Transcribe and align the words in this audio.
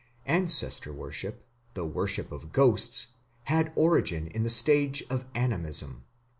Ancestor 0.25 0.91
worship, 0.91 1.45
the 1.75 1.85
worship 1.85 2.31
of 2.31 2.51
ghosts, 2.51 3.09
had 3.43 3.71
origin 3.75 4.25
in 4.29 4.41
the 4.41 4.49
stage 4.49 5.03
of 5.11 5.25
Animism. 5.35 6.05